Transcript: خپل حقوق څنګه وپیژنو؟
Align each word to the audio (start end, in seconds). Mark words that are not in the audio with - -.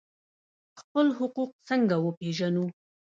خپل 0.79 1.05
حقوق 1.19 1.51
څنګه 1.67 1.95
وپیژنو؟ 2.05 2.65